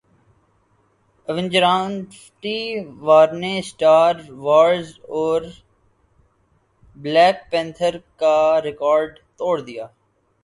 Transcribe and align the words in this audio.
Avenger Infinity 1.27 2.59
وارنے 3.05 3.53
Star 3.59 4.13
Wars 4.45 4.87
اور 5.15 5.41
Black 6.97 7.37
Panther 7.51 7.93
کاریکارڈ 8.21 9.11
توڑدیا 9.37 9.85